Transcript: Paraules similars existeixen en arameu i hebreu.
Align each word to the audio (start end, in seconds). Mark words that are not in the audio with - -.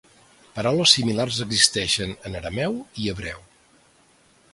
Paraules 0.53 0.93
similars 0.99 1.41
existeixen 1.45 2.15
en 2.29 2.39
arameu 2.39 2.79
i 3.05 3.07
hebreu. 3.13 3.45